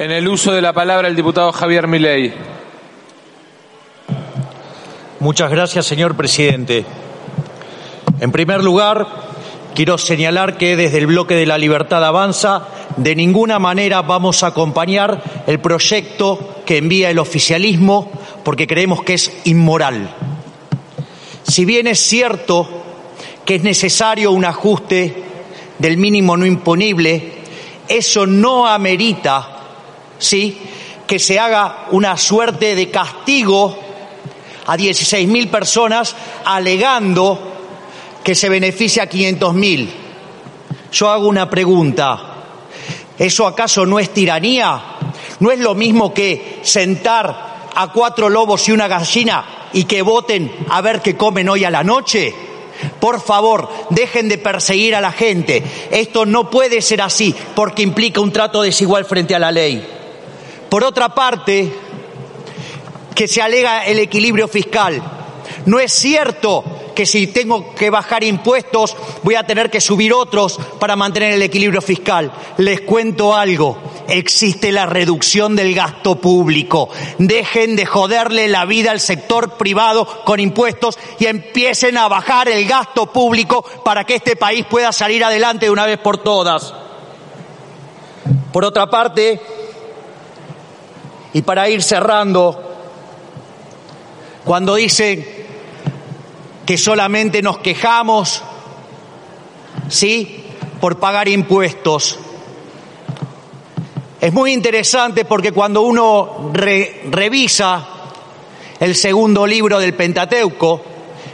[0.00, 2.32] En el uso de la palabra el diputado Javier Milei.
[5.18, 6.86] Muchas gracias, señor presidente.
[8.18, 9.06] En primer lugar,
[9.74, 14.46] quiero señalar que desde el bloque de la Libertad Avanza de ninguna manera vamos a
[14.46, 18.10] acompañar el proyecto que envía el oficialismo
[18.42, 20.08] porque creemos que es inmoral.
[21.42, 22.66] Si bien es cierto
[23.44, 25.24] que es necesario un ajuste
[25.78, 27.32] del mínimo no imponible,
[27.86, 29.58] eso no amerita
[30.20, 30.56] ¿sí?
[31.10, 33.76] que se haga una suerte de castigo
[34.64, 37.36] a 16.000 personas alegando
[38.22, 39.88] que se beneficia a 500.000.
[40.92, 42.20] Yo hago una pregunta.
[43.18, 44.80] ¿Eso acaso no es tiranía?
[45.40, 50.48] ¿No es lo mismo que sentar a cuatro lobos y una gallina y que voten
[50.68, 52.32] a ver qué comen hoy a la noche?
[53.00, 55.60] Por favor, dejen de perseguir a la gente.
[55.90, 59.99] Esto no puede ser así porque implica un trato desigual frente a la ley.
[60.70, 61.72] Por otra parte,
[63.14, 65.02] que se alega el equilibrio fiscal.
[65.66, 70.58] No es cierto que si tengo que bajar impuestos voy a tener que subir otros
[70.78, 72.32] para mantener el equilibrio fiscal.
[72.56, 73.78] Les cuento algo,
[74.08, 76.88] existe la reducción del gasto público.
[77.18, 82.66] Dejen de joderle la vida al sector privado con impuestos y empiecen a bajar el
[82.66, 86.72] gasto público para que este país pueda salir adelante de una vez por todas.
[88.52, 89.40] Por otra parte,
[91.32, 92.70] y para ir cerrando,
[94.44, 95.26] cuando dicen
[96.66, 98.42] que solamente nos quejamos,
[99.88, 100.44] ¿sí?
[100.80, 102.18] Por pagar impuestos.
[104.20, 107.86] Es muy interesante porque cuando uno revisa
[108.78, 110.82] el segundo libro del Pentateuco,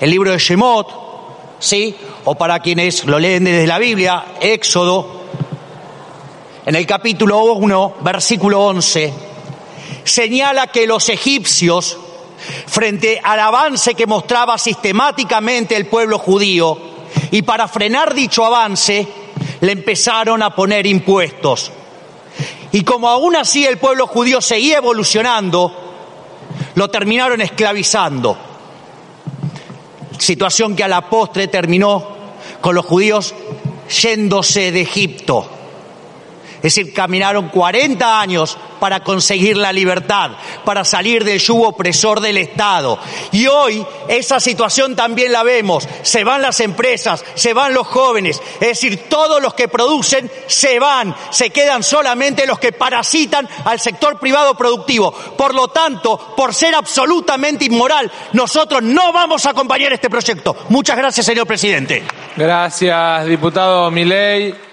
[0.00, 1.94] el libro de Shemot, ¿sí?
[2.24, 5.22] O para quienes lo leen desde la Biblia, Éxodo,
[6.66, 9.27] en el capítulo 1, versículo 11,
[10.08, 11.98] señala que los egipcios,
[12.66, 16.78] frente al avance que mostraba sistemáticamente el pueblo judío,
[17.30, 19.06] y para frenar dicho avance,
[19.60, 21.72] le empezaron a poner impuestos.
[22.72, 25.72] Y como aún así el pueblo judío seguía evolucionando,
[26.74, 28.36] lo terminaron esclavizando.
[30.18, 32.16] Situación que a la postre terminó
[32.60, 33.34] con los judíos
[33.88, 35.57] yéndose de Egipto.
[36.58, 40.32] Es decir, caminaron 40 años para conseguir la libertad,
[40.64, 42.98] para salir del yugo opresor del Estado.
[43.32, 45.88] Y hoy esa situación también la vemos.
[46.02, 50.78] Se van las empresas, se van los jóvenes, es decir, todos los que producen se
[50.78, 55.12] van, se quedan solamente los que parasitan al sector privado productivo.
[55.12, 60.56] Por lo tanto, por ser absolutamente inmoral, nosotros no vamos a acompañar este proyecto.
[60.68, 62.04] Muchas gracias, señor presidente.
[62.36, 64.67] Gracias, diputado Milei.